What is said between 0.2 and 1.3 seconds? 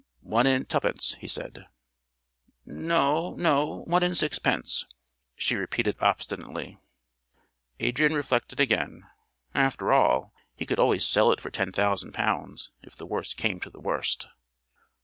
"One and tuppence," he